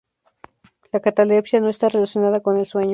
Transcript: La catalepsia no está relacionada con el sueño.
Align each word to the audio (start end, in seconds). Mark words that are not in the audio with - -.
La 0.91 0.99
catalepsia 0.99 1.61
no 1.61 1.69
está 1.69 1.87
relacionada 1.87 2.39
con 2.41 2.57
el 2.57 2.65
sueño. 2.65 2.89